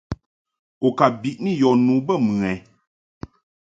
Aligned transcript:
U 0.87 0.87
ka 0.97 1.05
biʼni 1.21 1.51
yɔ 1.61 1.69
nu 1.85 1.93
bə 2.05 2.13
mɨ 2.25 2.33
ɛ? 2.53 2.53